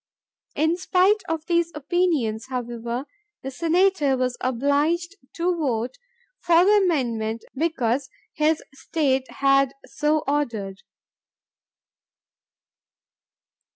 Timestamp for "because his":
7.53-8.63